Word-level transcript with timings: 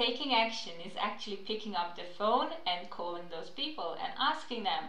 taking 0.00 0.32
action 0.32 0.72
is 0.82 0.94
actually 0.98 1.36
picking 1.36 1.76
up 1.76 1.94
the 1.94 2.02
phone 2.16 2.48
and 2.66 2.88
calling 2.88 3.24
those 3.30 3.50
people 3.50 3.98
and 4.02 4.10
asking 4.18 4.62
them 4.62 4.84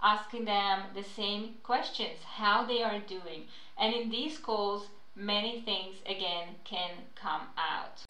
asking 0.00 0.44
them 0.44 0.78
the 0.94 1.02
same 1.02 1.54
questions 1.64 2.18
how 2.36 2.64
they 2.64 2.80
are 2.80 3.00
doing. 3.00 3.42
And 3.76 3.92
in 3.92 4.10
these 4.10 4.38
calls 4.38 4.86
many 5.16 5.62
things 5.62 5.96
again 6.06 6.54
can 6.62 6.90
come 7.16 7.48
out. 7.58 8.04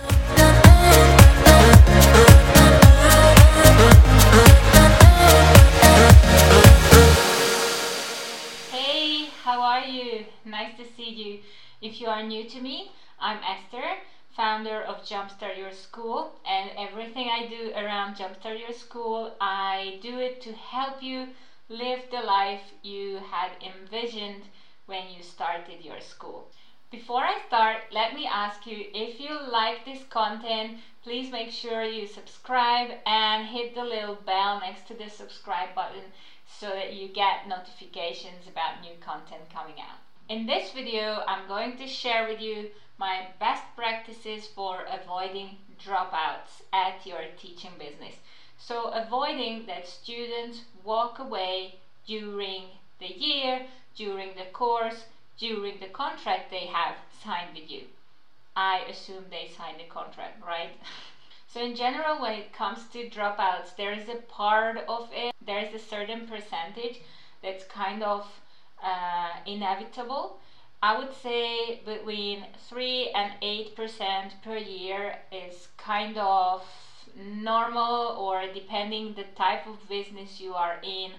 Hey 8.70 9.30
how 9.44 9.62
are 9.62 9.86
you? 9.86 10.26
Nice 10.44 10.76
to 10.76 10.84
see 10.94 11.08
you. 11.08 11.38
If 11.80 12.02
you 12.02 12.08
are 12.08 12.22
new 12.22 12.44
to 12.50 12.60
me 12.60 12.90
i'm 13.20 13.38
esther 13.44 13.96
founder 14.36 14.82
of 14.82 15.04
Jumpstart 15.04 15.56
Your 15.56 15.72
School, 15.72 16.32
and 16.44 16.70
everything 16.76 17.28
I 17.28 17.46
do 17.46 17.72
around 17.76 18.16
Jumpstart 18.16 18.58
Your 18.58 18.72
School, 18.72 19.34
I 19.40 19.98
do 20.02 20.18
it 20.18 20.40
to 20.42 20.52
help 20.52 21.02
you 21.02 21.28
live 21.68 22.00
the 22.10 22.20
life 22.20 22.72
you 22.82 23.20
had 23.30 23.52
envisioned 23.62 24.42
when 24.86 25.08
you 25.08 25.22
started 25.22 25.84
your 25.84 26.00
school. 26.00 26.48
Before 26.90 27.24
I 27.24 27.40
start, 27.46 27.78
let 27.90 28.14
me 28.14 28.26
ask 28.26 28.66
you 28.66 28.86
if 28.92 29.18
you 29.18 29.38
like 29.50 29.84
this 29.84 30.04
content, 30.10 30.78
please 31.02 31.30
make 31.32 31.50
sure 31.50 31.82
you 31.82 32.06
subscribe 32.06 32.90
and 33.06 33.46
hit 33.46 33.74
the 33.74 33.82
little 33.82 34.14
bell 34.14 34.60
next 34.60 34.86
to 34.88 34.94
the 34.94 35.08
subscribe 35.08 35.74
button 35.74 36.04
so 36.46 36.68
that 36.68 36.92
you 36.92 37.08
get 37.08 37.48
notifications 37.48 38.46
about 38.46 38.80
new 38.80 38.94
content 39.00 39.42
coming 39.52 39.80
out. 39.80 39.98
In 40.28 40.46
this 40.46 40.70
video, 40.72 41.22
I'm 41.26 41.48
going 41.48 41.76
to 41.78 41.86
share 41.86 42.28
with 42.28 42.40
you 42.40 42.70
my 42.98 43.28
best 43.40 43.62
practices 43.76 44.46
for 44.46 44.84
avoiding 44.88 45.56
dropouts 45.84 46.62
at 46.72 47.04
your 47.04 47.22
teaching 47.38 47.72
business. 47.78 48.14
So 48.58 48.88
avoiding 48.88 49.66
that 49.66 49.88
students 49.88 50.60
walk 50.84 51.18
away 51.18 51.76
during 52.06 52.64
the 52.98 53.12
year, 53.12 53.66
during 53.96 54.34
the 54.36 54.46
course, 54.52 55.04
during 55.38 55.80
the 55.80 55.88
contract 55.88 56.50
they 56.50 56.66
have 56.66 56.96
signed 57.22 57.54
with 57.54 57.70
you. 57.70 57.82
I 58.56 58.84
assume 58.88 59.24
they 59.30 59.50
signed 59.56 59.80
the 59.80 59.84
contract, 59.84 60.44
right? 60.46 60.70
so 61.48 61.60
in 61.60 61.74
general, 61.74 62.20
when 62.20 62.38
it 62.38 62.52
comes 62.52 62.86
to 62.92 63.10
dropouts, 63.10 63.74
there 63.76 63.92
is 63.92 64.08
a 64.08 64.22
part 64.28 64.78
of 64.88 65.08
it, 65.12 65.34
there 65.44 65.58
is 65.58 65.74
a 65.74 65.84
certain 65.84 66.26
percentage 66.28 67.00
that's 67.42 67.64
kind 67.64 68.02
of 68.02 68.26
uh, 68.82 69.30
inevitable. 69.46 70.38
I 70.84 70.98
would 70.98 71.14
say 71.14 71.80
between 71.86 72.44
3 72.68 73.08
and 73.14 73.32
8% 73.40 74.42
per 74.42 74.58
year 74.58 75.16
is 75.32 75.68
kind 75.78 76.18
of 76.18 76.62
normal 77.16 78.18
or 78.18 78.42
depending 78.52 79.14
the 79.14 79.24
type 79.34 79.66
of 79.66 79.88
business 79.88 80.40
you 80.40 80.52
are 80.52 80.76
in 80.82 81.12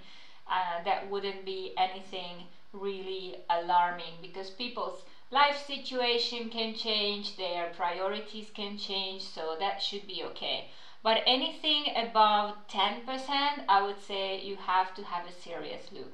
uh, 0.48 0.84
that 0.86 1.10
wouldn't 1.10 1.46
be 1.46 1.74
anything 1.80 2.44
really 2.74 3.38
alarming 3.50 4.14
because 4.22 4.52
people's 4.52 5.00
life 5.32 5.58
situation 5.66 6.50
can 6.50 6.76
change 6.76 7.36
their 7.36 7.72
priorities 7.76 8.52
can 8.54 8.78
change 8.78 9.24
so 9.24 9.56
that 9.60 9.82
should 9.82 10.06
be 10.06 10.22
okay. 10.26 10.66
But 11.02 11.24
anything 11.26 11.86
above 11.96 12.54
10% 12.70 13.66
i 13.68 13.82
would 13.82 14.00
say 14.00 14.40
you 14.42 14.58
have 14.58 14.94
to 14.94 15.02
have 15.02 15.26
a 15.26 15.32
serious 15.32 15.92
look. 15.92 16.14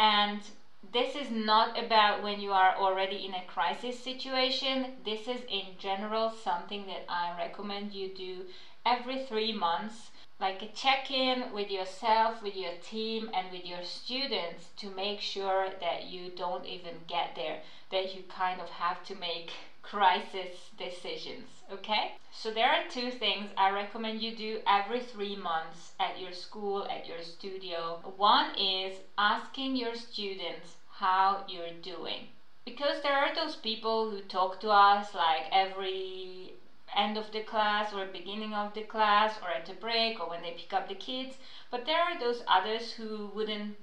And 0.00 0.40
this 0.82 1.14
is 1.14 1.30
not 1.30 1.78
about 1.78 2.20
when 2.20 2.38
you 2.40 2.52
are 2.52 2.74
already 2.74 3.24
in 3.24 3.34
a 3.34 3.40
crisis 3.42 3.96
situation. 3.96 4.86
This 5.04 5.26
is 5.28 5.42
in 5.48 5.76
general 5.78 6.30
something 6.30 6.86
that 6.86 7.04
I 7.08 7.30
recommend 7.36 7.92
you 7.92 8.08
do 8.08 8.44
every 8.84 9.16
three 9.16 9.52
months, 9.52 10.10
like 10.40 10.62
a 10.62 10.68
check 10.68 11.10
in 11.10 11.52
with 11.52 11.70
yourself, 11.70 12.42
with 12.42 12.56
your 12.56 12.72
team, 12.82 13.30
and 13.34 13.52
with 13.52 13.66
your 13.66 13.84
students 13.84 14.70
to 14.78 14.88
make 14.90 15.20
sure 15.20 15.68
that 15.80 16.04
you 16.04 16.30
don't 16.34 16.64
even 16.64 16.94
get 17.06 17.36
there, 17.36 17.58
that 17.92 18.14
you 18.14 18.22
kind 18.22 18.58
of 18.60 18.68
have 18.70 19.04
to 19.04 19.14
make 19.16 19.52
crisis 19.82 20.70
decisions. 20.78 21.48
Okay? 21.70 22.12
So, 22.32 22.50
there 22.50 22.70
are 22.70 22.88
two 22.88 23.10
things 23.10 23.50
I 23.56 23.70
recommend 23.70 24.22
you 24.22 24.34
do 24.34 24.60
every 24.66 25.00
three 25.00 25.36
months 25.36 25.92
at 26.00 26.18
your 26.18 26.32
school, 26.32 26.88
at 26.88 27.06
your 27.06 27.22
studio. 27.22 28.00
One 28.16 28.54
is 28.58 28.96
asking 29.18 29.76
your 29.76 29.94
students 29.94 30.76
how 30.88 31.44
you're 31.48 31.78
doing. 31.82 32.28
Because 32.64 33.02
there 33.02 33.16
are 33.16 33.34
those 33.34 33.56
people 33.56 34.10
who 34.10 34.20
talk 34.20 34.60
to 34.60 34.70
us 34.70 35.14
like 35.14 35.46
every 35.50 36.54
end 36.96 37.16
of 37.16 37.30
the 37.32 37.42
class 37.42 37.92
or 37.92 38.06
beginning 38.06 38.54
of 38.54 38.74
the 38.74 38.82
class 38.82 39.38
or 39.42 39.50
at 39.50 39.68
a 39.68 39.74
break 39.74 40.20
or 40.20 40.28
when 40.28 40.42
they 40.42 40.52
pick 40.52 40.72
up 40.72 40.88
the 40.88 40.94
kids, 40.94 41.36
but 41.70 41.86
there 41.86 42.00
are 42.00 42.18
those 42.18 42.42
others 42.46 42.92
who 42.92 43.30
wouldn't 43.34 43.76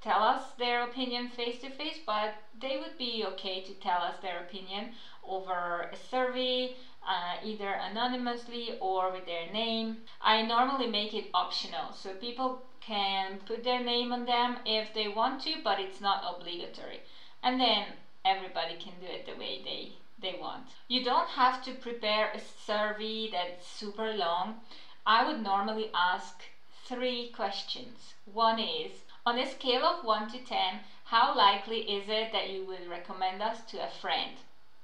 tell 0.00 0.22
us 0.22 0.52
their 0.58 0.82
opinion 0.82 1.28
face 1.28 1.58
to 1.60 1.70
face, 1.70 1.98
but 2.04 2.34
they 2.60 2.76
would 2.76 2.96
be 2.98 3.24
okay 3.24 3.62
to 3.62 3.72
tell 3.74 4.02
us 4.02 4.16
their 4.20 4.40
opinion 4.40 4.90
over 5.22 5.90
a 5.92 5.96
survey, 5.96 6.74
uh, 7.06 7.36
either 7.42 7.72
anonymously 7.72 8.76
or 8.80 9.10
with 9.10 9.24
their 9.26 9.50
name. 9.50 9.96
I 10.20 10.42
normally 10.42 10.86
make 10.86 11.14
it 11.14 11.30
optional 11.32 11.92
so 11.92 12.10
people 12.14 12.60
can 12.80 13.40
put 13.46 13.64
their 13.64 13.82
name 13.82 14.12
on 14.12 14.26
them 14.26 14.58
if 14.66 14.92
they 14.92 15.08
want 15.08 15.40
to, 15.42 15.54
but 15.64 15.80
it's 15.80 16.00
not 16.00 16.22
obligatory. 16.22 17.00
And 17.42 17.58
then 17.58 17.84
everybody 18.24 18.76
can 18.76 18.92
do 19.00 19.06
it 19.06 19.24
the 19.24 19.38
way 19.38 19.62
they 19.64 19.92
they 20.24 20.36
want. 20.40 20.66
You 20.88 21.04
don't 21.04 21.28
have 21.28 21.62
to 21.64 21.72
prepare 21.74 22.32
a 22.32 22.40
survey 22.40 23.30
that's 23.30 23.66
super 23.66 24.12
long. 24.12 24.62
I 25.06 25.24
would 25.24 25.42
normally 25.42 25.90
ask 25.94 26.42
three 26.84 27.28
questions. 27.28 28.14
One 28.24 28.58
is 28.58 29.04
on 29.26 29.38
a 29.38 29.50
scale 29.50 29.84
of 29.84 30.04
1 30.04 30.30
to 30.32 30.38
10, 30.38 30.80
how 31.04 31.34
likely 31.34 31.80
is 31.90 32.08
it 32.08 32.32
that 32.32 32.50
you 32.50 32.64
would 32.66 32.88
recommend 32.88 33.40
us 33.40 33.62
to 33.68 33.82
a 33.82 33.88
friend? 33.88 34.32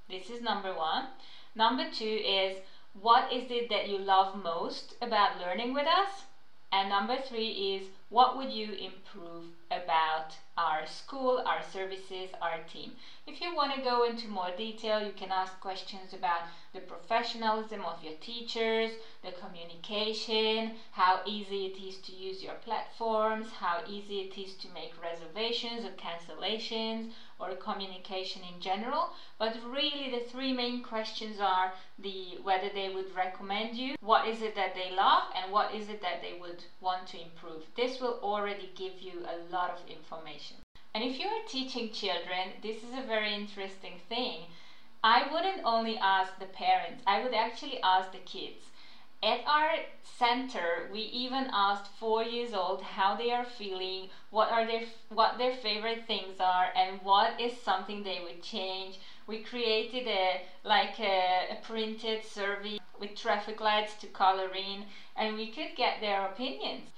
This 0.09 0.31
is 0.31 0.41
number 0.41 0.75
one. 0.75 1.09
Number 1.55 1.91
two 1.91 2.23
is 2.25 2.59
what 2.95 3.31
is 3.33 3.51
it 3.51 3.69
that 3.69 3.89
you 3.89 3.99
love 3.99 4.35
most 4.35 4.95
about 5.03 5.39
learning 5.39 5.75
with 5.75 5.87
us? 5.87 6.25
And 6.73 6.89
number 6.89 7.21
three 7.21 7.77
is 7.77 7.89
what 8.11 8.37
would 8.37 8.51
you 8.51 8.73
improve 8.73 9.45
about 9.71 10.37
our 10.59 10.85
school, 10.85 11.43
our 11.47 11.63
services, 11.73 12.29
our 12.43 12.59
team? 12.71 12.93
If 13.27 13.41
you 13.41 13.55
want 13.55 13.73
to 13.75 13.83
go 13.83 14.05
into 14.05 14.27
more 14.29 14.51
detail, 14.57 15.01
you 15.01 15.13
can 15.13 15.31
ask 15.31 15.59
questions 15.61 16.13
about 16.13 16.43
the 16.75 16.81
professionalism 16.81 17.85
of 17.85 18.03
your 18.03 18.15
teachers, 18.21 18.91
the 19.23 19.31
communication, 19.33 20.73
how 20.91 21.21
easy 21.25 21.67
it 21.67 21.81
is 21.81 21.99
to 21.99 22.13
use 22.13 22.43
your 22.43 22.55
platforms, 22.65 23.47
how 23.53 23.83
easy 23.89 24.21
it 24.21 24.37
is 24.37 24.55
to 24.55 24.69
make 24.75 24.93
reservations 25.01 25.85
or 25.85 25.93
cancellations, 25.93 27.13
or 27.39 27.55
communication 27.57 28.43
in 28.55 28.61
general. 28.61 29.11
But 29.39 29.57
really, 29.67 30.11
the 30.11 30.29
three 30.29 30.53
main 30.53 30.83
questions 30.83 31.41
are 31.41 31.73
the 31.99 32.39
whether 32.43 32.69
they 32.75 32.93
would 32.93 33.15
recommend 33.15 33.77
you, 33.77 33.95
what 34.01 34.29
is 34.29 34.43
it 34.43 34.55
that 34.57 34.75
they 34.75 34.95
love, 34.95 35.25
and 35.35 35.51
what 35.51 35.75
is 35.75 35.89
it 35.89 36.03
that 36.03 36.21
they 36.23 36.39
would 36.39 36.65
want 36.81 37.07
to 37.09 37.21
improve. 37.21 37.63
This 37.77 38.00
will 38.01 38.19
already 38.23 38.71
give 38.75 39.01
you 39.01 39.25
a 39.25 39.53
lot 39.53 39.71
of 39.71 39.89
information. 39.89 40.57
And 40.95 41.05
if 41.05 41.21
you 41.21 41.27
are 41.27 41.47
teaching 41.47 41.93
children, 41.93 42.55
this 42.63 42.83
is 42.83 42.93
a 42.93 43.07
very 43.07 43.35
interesting 43.35 44.01
thing. 44.09 44.47
I 45.03 45.33
wouldn't 45.33 45.65
only 45.65 45.97
ask 45.97 46.39
the 46.39 46.47
parents, 46.47 47.03
I 47.07 47.23
would 47.23 47.35
actually 47.35 47.81
ask 47.83 48.13
the 48.13 48.19
kids. 48.19 48.67
At 49.23 49.41
our 49.47 49.77
center, 50.03 50.89
we 50.91 51.01
even 51.01 51.51
asked 51.53 51.93
four 51.99 52.23
years 52.25 52.55
old 52.55 52.83
how 52.83 53.17
they 53.17 53.31
are 53.31 53.45
feeling, 53.45 54.09
what 54.31 54.51
are 54.51 54.67
their 54.67 54.85
what 55.11 55.37
their 55.37 55.55
favorite 55.55 56.07
things 56.07 56.41
are, 56.41 56.73
and 56.75 57.01
what 57.03 57.39
is 57.39 57.61
something 57.61 58.03
they 58.03 58.21
would 58.21 58.43
change. 58.43 58.99
We 59.27 59.43
created 59.43 60.09
a 60.09 60.43
like 60.65 60.99
a, 60.99 61.49
a 61.51 61.57
printed 61.63 62.25
survey 62.25 62.81
with 62.99 63.15
traffic 63.15 63.61
lights 63.61 63.95
to 64.01 64.07
color 64.07 64.55
in, 64.55 64.87
and 65.17 65.37
we 65.37 65.51
could 65.51 65.77
get 65.77 66.01
their 66.01 66.27
opinions. 66.27 66.89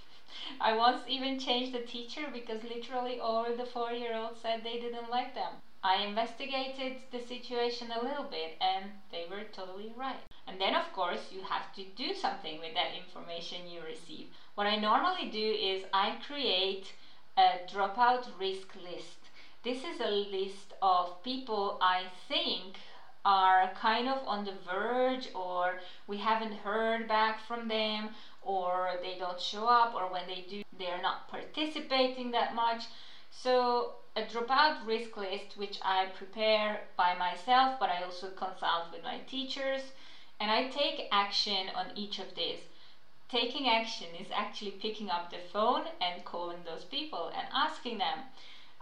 I 0.60 0.76
once 0.76 1.02
even 1.08 1.38
changed 1.38 1.72
the 1.72 1.80
teacher 1.80 2.28
because 2.32 2.62
literally 2.64 3.18
all 3.20 3.44
the 3.56 3.66
four 3.66 3.92
year 3.92 4.14
olds 4.14 4.40
said 4.40 4.62
they 4.62 4.78
didn't 4.78 5.10
like 5.10 5.34
them. 5.34 5.54
I 5.84 5.96
investigated 5.96 6.98
the 7.10 7.20
situation 7.20 7.90
a 7.90 8.02
little 8.04 8.24
bit 8.24 8.56
and 8.60 8.84
they 9.10 9.26
were 9.28 9.44
totally 9.52 9.92
right. 9.96 10.20
And 10.46 10.60
then, 10.60 10.74
of 10.74 10.92
course, 10.92 11.32
you 11.32 11.40
have 11.42 11.72
to 11.74 11.84
do 11.96 12.14
something 12.14 12.60
with 12.60 12.74
that 12.74 12.94
information 12.94 13.68
you 13.68 13.80
receive. 13.82 14.28
What 14.54 14.66
I 14.66 14.76
normally 14.76 15.28
do 15.30 15.52
is 15.52 15.84
I 15.92 16.18
create 16.26 16.92
a 17.36 17.66
dropout 17.68 18.26
risk 18.38 18.68
list. 18.76 19.18
This 19.64 19.84
is 19.84 20.00
a 20.00 20.10
list 20.10 20.74
of 20.82 21.22
people 21.22 21.78
I 21.80 22.04
think 22.28 22.76
are 23.24 23.70
kind 23.74 24.08
of 24.08 24.18
on 24.26 24.44
the 24.44 24.54
verge 24.68 25.28
or 25.34 25.80
we 26.06 26.18
haven't 26.18 26.52
heard 26.52 27.06
back 27.06 27.40
from 27.46 27.68
them 27.68 28.10
or 28.44 28.90
they 29.02 29.16
don't 29.18 29.40
show 29.40 29.66
up 29.66 29.94
or 29.94 30.10
when 30.12 30.26
they 30.26 30.44
do 30.48 30.62
they're 30.78 31.02
not 31.02 31.28
participating 31.28 32.30
that 32.30 32.54
much 32.54 32.84
so 33.30 33.94
a 34.16 34.22
dropout 34.22 34.86
risk 34.86 35.16
list 35.16 35.56
which 35.56 35.78
i 35.82 36.06
prepare 36.16 36.80
by 36.96 37.14
myself 37.14 37.78
but 37.80 37.88
i 37.90 38.02
also 38.02 38.28
consult 38.30 38.90
with 38.92 39.02
my 39.02 39.18
teachers 39.26 39.92
And 40.40 40.50
I 40.50 40.68
take 40.68 41.08
action 41.12 41.68
on 41.74 41.86
each 41.96 42.18
of 42.18 42.34
these. 42.34 42.58
Taking 43.28 43.68
action 43.68 44.08
is 44.18 44.26
actually 44.32 44.72
picking 44.72 45.08
up 45.10 45.30
the 45.30 45.38
phone 45.38 45.84
and 46.00 46.24
calling 46.24 46.64
those 46.64 46.84
people 46.84 47.28
and 47.34 47.46
asking 47.52 47.98
them, 47.98 48.24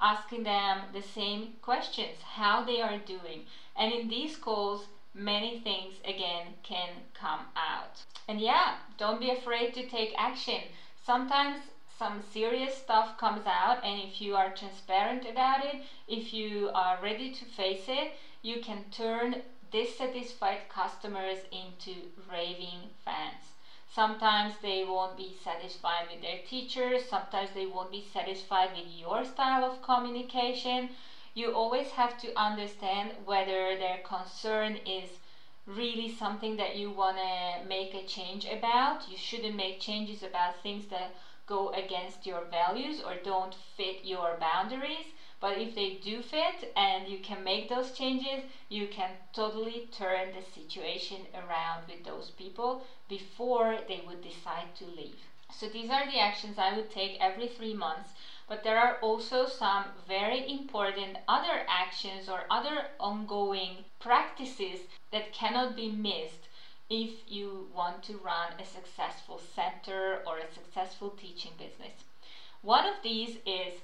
asking 0.00 0.44
them 0.44 0.82
the 0.92 1.02
same 1.02 1.54
questions, 1.62 2.22
how 2.22 2.64
they 2.64 2.80
are 2.80 2.98
doing. 2.98 3.46
And 3.76 3.92
in 3.92 4.08
these 4.08 4.36
calls, 4.36 4.86
many 5.14 5.58
things 5.60 5.94
again 6.04 6.54
can 6.62 6.90
come 7.14 7.40
out. 7.56 8.04
And 8.28 8.40
yeah, 8.40 8.74
don't 8.96 9.20
be 9.20 9.30
afraid 9.30 9.74
to 9.74 9.86
take 9.86 10.14
action. 10.16 10.60
Sometimes 11.04 11.58
some 11.98 12.22
serious 12.32 12.74
stuff 12.74 13.18
comes 13.18 13.46
out, 13.46 13.84
and 13.84 14.00
if 14.00 14.20
you 14.20 14.34
are 14.34 14.50
transparent 14.50 15.26
about 15.28 15.64
it, 15.64 15.82
if 16.08 16.32
you 16.32 16.70
are 16.74 16.98
ready 17.02 17.30
to 17.30 17.44
face 17.44 17.84
it, 17.88 18.14
you 18.42 18.60
can 18.60 18.84
turn 18.90 19.42
dissatisfied 19.70 20.68
customers 20.68 21.38
into 21.52 22.08
raving 22.30 22.90
fans. 23.04 23.52
Sometimes 23.92 24.54
they 24.62 24.84
won't 24.84 25.16
be 25.16 25.36
satisfied 25.42 26.06
with 26.08 26.22
their 26.22 26.38
teachers, 26.48 27.08
sometimes 27.08 27.50
they 27.54 27.66
won't 27.66 27.90
be 27.90 28.06
satisfied 28.12 28.70
with 28.74 28.86
your 28.86 29.24
style 29.24 29.64
of 29.64 29.82
communication. 29.82 30.90
You 31.40 31.54
always 31.54 31.92
have 31.92 32.20
to 32.20 32.38
understand 32.38 33.14
whether 33.24 33.74
their 33.74 33.96
concern 33.96 34.76
is 34.84 35.18
really 35.64 36.08
something 36.08 36.56
that 36.56 36.74
you 36.76 36.90
want 36.90 37.16
to 37.16 37.62
make 37.66 37.94
a 37.94 38.02
change 38.02 38.44
about. 38.44 39.08
You 39.08 39.16
shouldn't 39.16 39.56
make 39.56 39.80
changes 39.80 40.22
about 40.22 40.62
things 40.62 40.86
that 40.88 41.14
go 41.46 41.70
against 41.70 42.26
your 42.26 42.42
values 42.42 43.00
or 43.00 43.16
don't 43.16 43.54
fit 43.54 44.04
your 44.04 44.34
boundaries. 44.34 45.06
But 45.40 45.56
if 45.56 45.74
they 45.74 45.88
do 45.88 46.20
fit 46.20 46.70
and 46.76 47.08
you 47.08 47.18
can 47.18 47.42
make 47.42 47.68
those 47.68 47.90
changes, 47.90 48.42
you 48.68 48.86
can 48.86 49.16
totally 49.32 49.88
turn 49.90 50.32
the 50.32 50.42
situation 50.42 51.26
around 51.34 51.86
with 51.88 52.04
those 52.04 52.30
people 52.30 52.82
before 53.08 53.80
they 53.86 54.00
would 54.00 54.20
decide 54.20 54.74
to 54.74 54.84
leave. 54.84 55.30
So 55.52 55.68
these 55.68 55.90
are 55.90 56.06
the 56.06 56.18
actions 56.18 56.58
I 56.58 56.74
would 56.76 56.90
take 56.90 57.18
every 57.20 57.48
three 57.48 57.74
months. 57.74 58.10
But 58.48 58.64
there 58.64 58.78
are 58.78 58.98
also 59.00 59.46
some 59.46 59.84
very 60.08 60.50
important 60.50 61.18
other 61.28 61.64
actions 61.68 62.28
or 62.28 62.46
other 62.50 62.86
ongoing 62.98 63.84
practices 64.00 64.80
that 65.12 65.32
cannot 65.32 65.76
be 65.76 65.90
missed 65.90 66.48
if 66.88 67.10
you 67.28 67.68
want 67.72 68.02
to 68.02 68.16
run 68.16 68.48
a 68.58 68.64
successful 68.64 69.40
center 69.54 70.22
or 70.26 70.38
a 70.38 70.52
successful 70.52 71.10
teaching 71.10 71.52
business. 71.56 72.04
One 72.62 72.86
of 72.86 73.02
these 73.04 73.36
is 73.46 73.74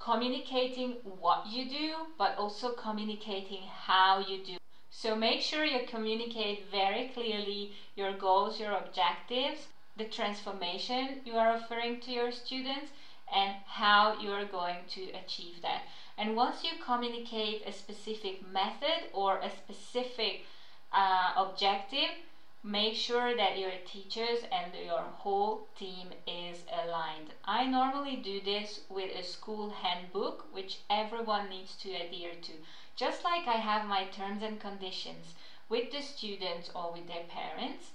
communicating 0.00 0.96
what 1.04 1.46
you 1.46 1.68
do, 1.70 1.94
but 2.18 2.36
also 2.36 2.72
communicating 2.72 3.62
how 3.62 4.18
you 4.18 4.44
do. 4.44 4.56
So 4.90 5.14
make 5.14 5.40
sure 5.40 5.64
you 5.64 5.86
communicate 5.86 6.70
very 6.70 7.08
clearly 7.14 7.74
your 7.94 8.12
goals, 8.12 8.58
your 8.58 8.72
objectives, 8.72 9.68
the 9.96 10.04
transformation 10.04 11.20
you 11.24 11.36
are 11.36 11.52
offering 11.52 12.00
to 12.00 12.10
your 12.12 12.32
students, 12.32 12.90
and 13.34 13.56
how 13.66 14.18
you 14.20 14.30
are 14.30 14.44
going 14.44 14.84
to 14.88 15.10
achieve 15.12 15.60
that. 15.62 15.82
And 16.16 16.36
once 16.36 16.64
you 16.64 16.74
communicate 16.84 17.62
a 17.66 17.72
specific 17.72 18.46
method 18.52 19.08
or 19.12 19.38
a 19.38 19.50
specific 19.50 20.44
uh, 20.92 21.32
objective, 21.36 22.14
make 22.62 22.94
sure 22.94 23.36
that 23.36 23.58
your 23.58 23.72
teachers 23.84 24.40
and 24.50 24.74
your 24.74 25.02
whole 25.02 25.62
team 25.78 26.08
is 26.26 26.64
aligned. 26.72 27.32
I 27.44 27.66
normally 27.66 28.16
do 28.16 28.40
this 28.40 28.80
with 28.88 29.10
a 29.14 29.24
school 29.24 29.70
handbook, 29.70 30.46
which 30.52 30.78
everyone 30.90 31.48
needs 31.48 31.76
to 31.82 31.90
adhere 31.92 32.34
to. 32.42 32.52
Just 32.96 33.24
like 33.24 33.46
I 33.46 33.58
have 33.58 33.86
my 33.86 34.04
terms 34.04 34.42
and 34.42 34.58
conditions 34.58 35.34
with 35.68 35.90
the 35.90 36.00
students 36.00 36.70
or 36.74 36.92
with 36.92 37.06
their 37.06 37.24
parents, 37.28 37.92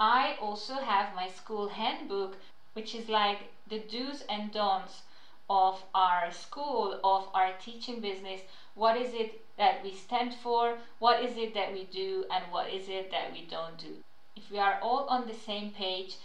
I 0.00 0.36
also 0.40 0.74
have 0.74 1.14
my 1.14 1.28
school 1.28 1.68
handbook, 1.68 2.36
which 2.72 2.94
is 2.94 3.08
like 3.08 3.52
the 3.66 3.80
do's 3.80 4.22
and 4.28 4.52
don'ts 4.52 5.02
of 5.50 5.82
our 5.94 6.30
school, 6.30 7.00
of 7.02 7.28
our 7.34 7.52
teaching 7.60 8.00
business. 8.00 8.42
What 8.74 8.96
is 8.96 9.12
it 9.12 9.42
that 9.56 9.82
we 9.82 9.92
stand 9.92 10.34
for? 10.34 10.78
What 10.98 11.22
is 11.24 11.36
it 11.36 11.54
that 11.54 11.72
we 11.72 11.84
do? 11.84 12.26
And 12.30 12.44
what 12.52 12.72
is 12.72 12.88
it 12.88 13.10
that 13.10 13.32
we 13.32 13.46
don't 13.46 13.76
do? 13.76 13.96
If 14.36 14.50
we 14.50 14.58
are 14.58 14.78
all 14.80 15.06
on 15.08 15.26
the 15.26 15.34
same 15.34 15.70
page, 15.70 16.16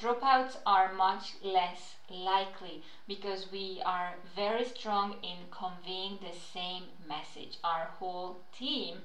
dropouts 0.00 0.56
are 0.66 0.92
much 0.92 1.34
less 1.42 1.94
likely 2.08 2.82
because 3.06 3.52
we 3.52 3.80
are 3.84 4.14
very 4.34 4.64
strong 4.64 5.14
in 5.22 5.38
conveying 5.50 6.18
the 6.20 6.36
same 6.36 6.84
message, 7.06 7.58
our 7.62 7.90
whole 7.98 8.38
team. 8.58 8.96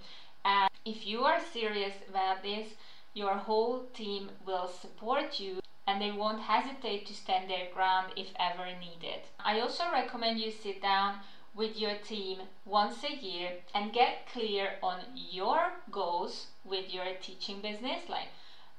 And 0.44 0.70
if 0.86 1.06
you 1.06 1.24
are 1.26 1.40
serious 1.54 1.94
about 2.10 2.42
this, 2.42 2.70
your 3.16 3.36
whole 3.36 3.86
team 3.94 4.30
will 4.46 4.68
support 4.68 5.40
you 5.40 5.60
and 5.88 6.02
they 6.02 6.12
won't 6.12 6.42
hesitate 6.42 7.06
to 7.08 7.14
stand 7.14 7.50
their 7.50 7.72
ground 7.74 8.12
if 8.18 8.28
ever 8.38 8.66
needed. 8.80 9.22
I 9.40 9.60
also 9.62 9.86
recommend 9.92 10.40
you 10.40 10.52
sit 10.52 10.82
down 10.82 11.20
with 11.56 11.80
your 11.80 11.96
team 11.96 12.40
once 12.66 13.04
a 13.04 13.16
year 13.16 13.52
and 13.74 13.94
get 13.94 14.28
clear 14.32 14.74
on 14.84 15.00
your 15.16 15.72
goals 15.90 16.48
with 16.66 16.94
your 16.94 17.06
teaching 17.22 17.62
business. 17.62 18.02
Like, 18.10 18.28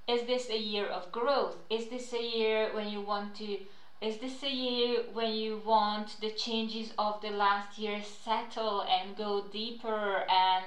is 0.07 0.27
this 0.27 0.51
a 0.51 0.59
year 0.59 0.87
of 0.87 1.11
growth? 1.11 1.57
Is 1.71 1.89
this 1.89 2.13
a 2.13 2.23
year 2.23 2.69
when 2.75 2.89
you 2.89 3.01
want 3.01 3.35
to? 3.37 3.59
Is 4.03 4.19
this 4.19 4.43
a 4.43 4.51
year 4.51 5.05
when 5.15 5.33
you 5.33 5.63
want 5.65 6.21
the 6.21 6.31
changes 6.31 6.93
of 6.99 7.23
the 7.23 7.31
last 7.31 7.79
year 7.79 8.03
settle 8.03 8.83
and 8.83 9.17
go 9.17 9.45
deeper 9.51 10.27
and 10.29 10.67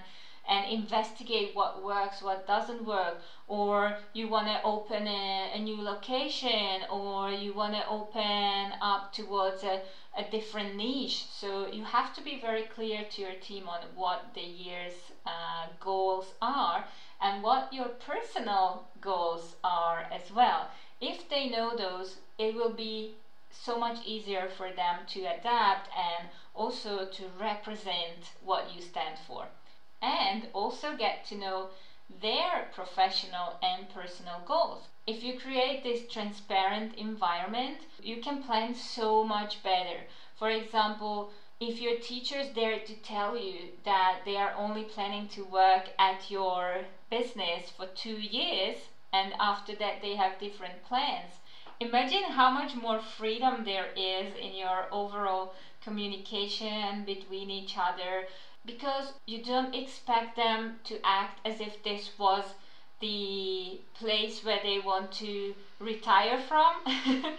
and 0.50 0.68
investigate 0.68 1.56
what 1.56 1.84
works, 1.84 2.24
what 2.24 2.48
doesn't 2.48 2.84
work, 2.84 3.22
or 3.48 3.96
you 4.14 4.28
want 4.28 4.48
to 4.48 4.60
open 4.64 5.06
a, 5.06 5.52
a, 5.54 5.60
new 5.60 5.80
location, 5.80 6.82
or 6.90 7.30
you 7.30 7.54
want 7.54 7.76
to 7.76 7.88
open 7.88 8.74
up 8.82 9.14
towards 9.14 9.64
a, 9.64 9.80
a 10.18 10.24
different 10.32 10.76
niche. 10.76 11.26
So 11.30 11.68
you 11.68 11.84
have 11.84 12.16
to 12.16 12.22
be 12.24 12.42
very 12.42 12.64
clear 12.64 13.04
to 13.12 13.22
your 13.22 13.36
team 13.36 13.70
on 13.70 13.82
what 13.94 14.34
the 14.34 14.42
year's 14.42 15.12
uh, 15.24 15.68
goals 15.80 16.34
are 16.42 16.84
and 17.22 17.44
what 17.44 17.72
your 17.72 17.90
personal 17.90 18.88
goals 19.00 19.56
are 19.64 20.08
as 20.12 20.32
well. 20.32 20.72
If 21.00 21.30
they 21.30 21.48
know 21.48 21.76
those, 21.78 22.18
it 22.40 22.56
will 22.56 22.74
be 22.74 23.14
so 23.52 23.78
much 23.78 24.04
easier 24.04 24.50
for 24.58 24.72
them 24.72 25.02
to 25.10 25.20
adapt 25.26 25.90
and 25.96 26.28
also 26.56 27.06
to 27.06 27.24
represent 27.40 28.32
what 28.44 28.74
you 28.74 28.82
stand 28.82 29.18
for 29.28 29.46
and 30.02 30.48
also 30.54 30.96
get 30.96 31.26
to 31.26 31.36
know 31.36 31.70
their 32.22 32.70
professional 32.74 33.60
and 33.62 33.90
personal 33.90 34.42
goals. 34.46 34.88
If 35.06 35.24
you 35.24 35.40
create 35.40 35.84
this 35.84 36.08
transparent 36.08 36.96
environment, 36.96 37.82
you 38.02 38.18
can 38.18 38.44
plan 38.44 38.76
so 38.76 39.24
much 39.24 39.62
better. 39.64 40.06
For 40.36 40.50
example, 40.50 41.32
if 41.60 41.82
your 41.82 42.00
teacher's 42.00 42.50
there 42.52 42.80
to 42.80 42.96
tell 42.96 43.38
you 43.38 43.74
that 43.84 44.22
they 44.24 44.38
are 44.38 44.54
only 44.56 44.84
planning 44.84 45.28
to 45.30 45.44
work 45.44 45.90
at 46.00 46.32
your 46.32 46.86
business 47.10 47.70
for 47.70 47.86
two 47.86 48.16
years 48.16 48.78
and 49.12 49.34
after 49.40 49.74
that 49.76 50.02
they 50.02 50.16
have 50.16 50.40
different 50.40 50.84
plans, 50.84 51.34
imagine 51.80 52.32
how 52.32 52.50
much 52.50 52.76
more 52.76 53.00
freedom 53.00 53.64
there 53.66 53.92
is 53.96 54.34
in 54.36 54.54
your 54.54 54.88
overall 54.92 55.54
communication 55.82 57.04
between 57.04 57.50
each 57.50 57.78
other 57.78 58.26
because 58.70 59.14
you 59.26 59.44
don't 59.44 59.74
expect 59.74 60.36
them 60.36 60.80
to 60.84 61.00
act 61.04 61.40
as 61.46 61.60
if 61.60 61.82
this 61.84 62.12
was 62.20 62.44
the 63.00 63.80
place 63.94 64.44
where 64.44 64.60
they 64.62 64.80
want 64.80 65.12
to 65.12 65.56
retire 65.80 66.40
from. 66.48 66.74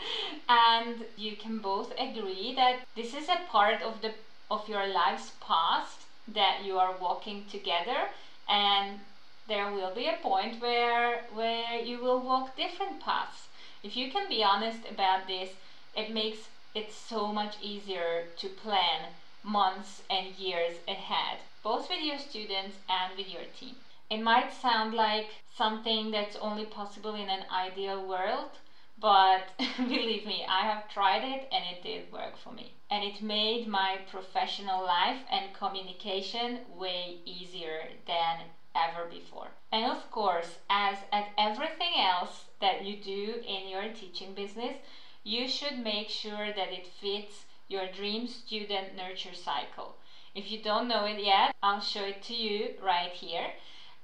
And 0.48 1.04
you 1.16 1.36
can 1.36 1.58
both 1.58 1.92
agree 1.98 2.54
that 2.56 2.80
this 2.96 3.14
is 3.14 3.28
a 3.28 3.44
part 3.48 3.82
of 3.82 4.00
the 4.00 4.12
of 4.50 4.68
your 4.68 4.86
life's 4.88 5.30
past 5.40 5.98
that 6.26 6.64
you 6.64 6.78
are 6.78 6.96
walking 7.00 7.44
together. 7.50 8.00
And 8.48 8.98
there 9.46 9.70
will 9.72 9.94
be 9.94 10.06
a 10.08 10.18
point 10.22 10.60
where 10.60 11.24
where 11.32 11.78
you 11.90 12.00
will 12.00 12.20
walk 12.20 12.56
different 12.56 13.00
paths. 13.00 13.48
If 13.82 13.96
you 13.96 14.10
can 14.10 14.28
be 14.28 14.42
honest 14.42 14.80
about 14.90 15.26
this 15.28 15.50
it 15.94 16.10
makes 16.10 16.48
it 16.74 16.92
so 16.92 17.32
much 17.32 17.54
easier 17.62 18.26
to 18.38 18.48
plan 18.48 19.00
months 19.42 20.02
and 20.10 20.34
years 20.36 20.76
ahead, 20.86 21.38
both 21.62 21.88
with 21.88 22.02
your 22.02 22.18
students 22.18 22.76
and 22.88 23.16
with 23.16 23.28
your 23.28 23.44
team. 23.58 23.76
It 24.10 24.22
might 24.22 24.52
sound 24.52 24.94
like 24.94 25.28
something 25.56 26.10
that's 26.10 26.36
only 26.36 26.64
possible 26.64 27.14
in 27.14 27.30
an 27.30 27.44
ideal 27.50 28.04
world, 28.06 28.50
but 28.98 29.48
believe 29.76 30.26
me, 30.26 30.44
I 30.48 30.62
have 30.62 30.88
tried 30.88 31.22
it 31.24 31.48
and 31.52 31.64
it 31.64 31.82
did 31.82 32.12
work 32.12 32.36
for 32.36 32.50
me. 32.50 32.72
And 32.90 33.04
it 33.04 33.22
made 33.22 33.66
my 33.66 33.98
professional 34.10 34.82
life 34.84 35.20
and 35.30 35.54
communication 35.54 36.58
way 36.76 37.18
easier 37.24 37.88
than 38.06 38.42
ever 38.74 39.04
before. 39.06 39.48
And 39.72 39.84
of 39.90 40.10
course, 40.10 40.58
as 40.68 40.98
at 41.12 41.28
everything 41.38 41.94
else 41.98 42.44
that 42.60 42.84
you 42.84 42.96
do 42.96 43.42
in 43.46 43.68
your 43.68 43.92
teaching 43.92 44.34
business, 44.34 44.76
you 45.22 45.48
should 45.48 45.78
make 45.78 46.08
sure 46.08 46.52
that 46.52 46.72
it 46.72 46.86
fits 47.00 47.44
your 47.70 47.86
dream 47.86 48.26
student 48.26 48.96
nurture 48.96 49.34
cycle. 49.34 49.96
If 50.34 50.50
you 50.50 50.62
don't 50.62 50.88
know 50.88 51.04
it 51.06 51.24
yet, 51.24 51.54
I'll 51.62 51.80
show 51.80 52.04
it 52.04 52.22
to 52.24 52.34
you 52.34 52.74
right 52.82 53.12
here. 53.12 53.46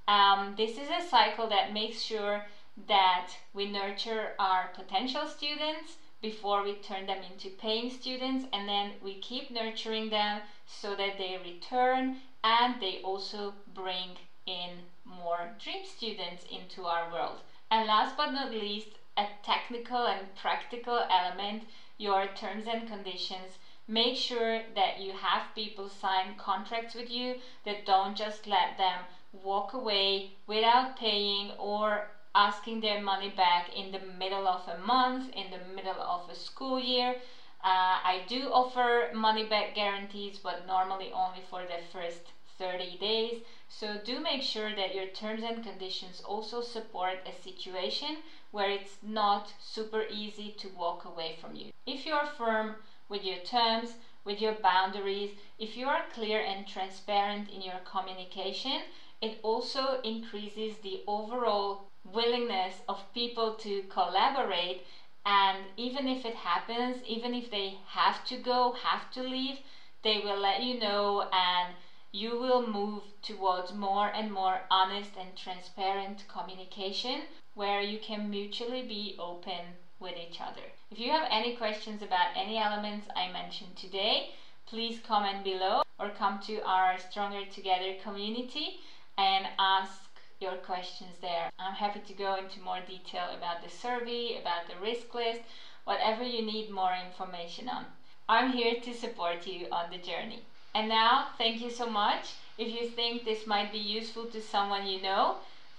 Um, 0.07 0.55
this 0.57 0.77
is 0.77 0.89
a 0.89 1.07
cycle 1.07 1.49
that 1.49 1.73
makes 1.73 2.01
sure 2.01 2.45
that 2.87 3.29
we 3.53 3.69
nurture 3.69 4.31
our 4.39 4.69
potential 4.73 5.27
students 5.27 5.97
before 6.21 6.63
we 6.63 6.75
turn 6.75 7.05
them 7.05 7.21
into 7.29 7.49
paying 7.49 7.89
students 7.89 8.45
and 8.53 8.67
then 8.67 8.93
we 9.03 9.15
keep 9.15 9.51
nurturing 9.51 10.09
them 10.09 10.41
so 10.65 10.95
that 10.95 11.17
they 11.17 11.37
return 11.43 12.17
and 12.43 12.75
they 12.81 13.01
also 13.03 13.53
bring 13.73 14.17
in 14.45 14.69
more 15.05 15.49
dream 15.61 15.83
students 15.85 16.45
into 16.49 16.85
our 16.85 17.11
world. 17.11 17.39
And 17.69 17.87
last 17.87 18.15
but 18.15 18.31
not 18.31 18.51
least, 18.51 18.87
a 19.17 19.27
technical 19.43 20.05
and 20.05 20.33
practical 20.35 21.03
element, 21.09 21.63
your 21.97 22.27
terms 22.27 22.67
and 22.67 22.87
conditions. 22.87 23.57
Make 23.87 24.15
sure 24.15 24.61
that 24.75 24.99
you 24.99 25.13
have 25.13 25.53
people 25.55 25.89
sign 25.89 26.35
contracts 26.37 26.93
with 26.95 27.09
you 27.09 27.35
that 27.65 27.85
don't 27.85 28.15
just 28.15 28.47
let 28.47 28.77
them 28.77 29.05
walk 29.33 29.73
away 29.73 30.29
without 30.45 30.95
paying 30.95 31.51
or 31.57 32.11
asking 32.35 32.81
their 32.81 33.01
money 33.01 33.29
back 33.29 33.75
in 33.75 33.91
the 33.91 33.99
middle 33.99 34.47
of 34.47 34.67
a 34.67 34.77
month, 34.77 35.29
in 35.33 35.49
the 35.49 35.57
middle 35.57 35.99
of 36.01 36.29
a 36.29 36.35
school 36.35 36.79
year. 36.79 37.15
Uh, 37.63 37.97
I 38.03 38.23
do 38.27 38.49
offer 38.51 39.09
money 39.13 39.43
back 39.43 39.73
guarantees, 39.73 40.37
but 40.37 40.67
normally 40.67 41.11
only 41.11 41.41
for 41.41 41.65
the 41.65 41.79
first 41.91 42.21
30 42.57 42.95
days. 42.97 43.37
So 43.67 43.97
do 43.97 44.19
make 44.19 44.41
sure 44.41 44.73
that 44.75 44.93
your 44.93 45.05
terms 45.07 45.43
and 45.43 45.63
conditions 45.63 46.21
also 46.21 46.61
support 46.61 47.19
a 47.25 47.31
situation 47.31 48.17
where 48.57 48.71
it's 48.71 48.97
not 49.03 49.53
super 49.59 50.05
easy 50.09 50.55
to 50.57 50.67
walk 50.69 51.05
away 51.05 51.37
from 51.39 51.55
you. 51.55 51.69
If 51.85 52.07
you 52.07 52.13
are 52.15 52.25
firm 52.25 52.77
with 53.07 53.23
your 53.23 53.37
terms, 53.41 53.93
with 54.25 54.41
your 54.41 54.55
boundaries, 54.63 55.29
if 55.59 55.77
you 55.77 55.85
are 55.85 56.01
clear 56.11 56.41
and 56.41 56.67
transparent 56.67 57.51
in 57.51 57.61
your 57.61 57.79
communication, 57.85 58.81
it 59.21 59.37
also 59.43 60.01
increases 60.01 60.77
the 60.77 61.03
overall 61.05 61.83
willingness 62.03 62.73
of 62.89 63.13
people 63.13 63.53
to 63.59 63.83
collaborate 63.89 64.81
and 65.23 65.59
even 65.75 66.07
if 66.07 66.25
it 66.25 66.35
happens 66.35 66.97
even 67.05 67.35
if 67.35 67.51
they 67.51 67.77
have 67.85 68.25
to 68.25 68.37
go 68.37 68.71
have 68.71 69.11
to 69.11 69.21
leave 69.21 69.57
they 70.03 70.19
will 70.19 70.39
let 70.39 70.63
you 70.63 70.79
know 70.79 71.27
and 71.33 71.75
you 72.13 72.39
will 72.39 72.65
move 72.65 73.03
towards 73.21 73.73
more 73.73 74.07
and 74.07 74.31
more 74.31 74.61
honest 74.71 75.11
and 75.19 75.35
transparent 75.35 76.23
communication 76.29 77.21
where 77.57 77.81
you 77.81 77.97
can 77.97 78.29
mutually 78.29 78.83
be 78.83 79.15
open 79.17 79.65
with 79.99 80.13
each 80.15 80.39
other. 80.39 80.61
If 80.91 80.99
you 80.99 81.09
have 81.09 81.27
any 81.31 81.55
questions 81.55 82.03
about 82.03 82.37
any 82.37 82.59
elements 82.59 83.07
I 83.15 83.31
mentioned 83.31 83.75
today, 83.75 84.29
please 84.67 84.99
comment 85.05 85.43
below 85.43 85.81
or 85.97 86.11
come 86.11 86.39
to 86.45 86.61
our 86.63 86.99
Stronger 86.99 87.45
Together 87.51 87.95
community 88.03 88.79
and 89.17 89.47
ask 89.57 90.01
your 90.39 90.57
questions 90.57 91.15
there. 91.19 91.49
I'm 91.57 91.73
happy 91.73 92.01
to 92.07 92.13
go 92.13 92.35
into 92.35 92.61
more 92.61 92.81
detail 92.87 93.29
about 93.35 93.63
the 93.63 93.71
survey, 93.71 94.37
about 94.39 94.67
the 94.69 94.79
risk 94.79 95.11
list, 95.15 95.41
whatever 95.83 96.21
you 96.21 96.45
need 96.45 96.69
more 96.69 96.93
information 96.93 97.69
on. 97.69 97.85
I'm 98.29 98.51
here 98.51 98.75
to 98.81 98.93
support 98.93 99.47
you 99.47 99.65
on 99.71 99.89
the 99.89 99.97
journey. 99.97 100.43
And 100.75 100.89
now, 100.89 101.29
thank 101.39 101.59
you 101.59 101.71
so 101.71 101.89
much. 101.89 102.35
If 102.59 102.67
you 102.67 102.87
think 102.87 103.25
this 103.25 103.47
might 103.47 103.71
be 103.71 103.79
useful 103.79 104.25
to 104.25 104.41
someone 104.43 104.85
you 104.85 105.01
know, 105.01 105.37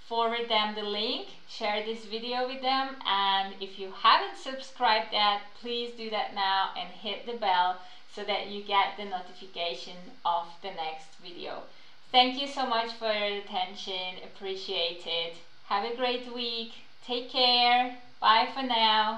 forward 0.08 0.48
them 0.48 0.74
the 0.74 0.82
link, 0.82 1.28
share 1.48 1.84
this 1.84 2.04
video 2.06 2.48
with 2.48 2.62
them, 2.62 2.96
and 3.06 3.54
if 3.60 3.78
you 3.78 3.92
haven't 4.02 4.38
subscribed 4.38 5.12
yet, 5.12 5.42
please 5.60 5.92
do 5.96 6.08
that 6.10 6.34
now 6.34 6.70
and 6.78 6.88
hit 6.88 7.26
the 7.26 7.36
bell 7.36 7.76
so 8.14 8.24
that 8.24 8.48
you 8.48 8.62
get 8.62 8.96
the 8.96 9.04
notification 9.04 9.96
of 10.24 10.46
the 10.62 10.70
next 10.70 11.08
video. 11.22 11.62
Thank 12.10 12.40
you 12.40 12.48
so 12.48 12.66
much 12.66 12.92
for 12.92 13.12
your 13.12 13.38
attention. 13.42 14.24
Appreciate 14.24 15.02
it. 15.06 15.34
Have 15.66 15.84
a 15.84 15.94
great 15.94 16.32
week. 16.34 16.72
Take 17.06 17.30
care. 17.30 17.98
Bye 18.20 18.48
for 18.54 18.62
now. 18.62 19.16